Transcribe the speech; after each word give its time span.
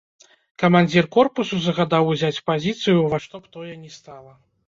Камандзір 0.61 1.05
корпусу 1.15 1.59
загадаў 1.65 2.09
узяць 2.15 2.43
пазіцыю 2.51 2.95
ўва 3.03 3.17
што 3.29 3.35
б 3.43 3.53
тое 3.57 3.73
ні 3.85 3.89
стала. 3.99 4.33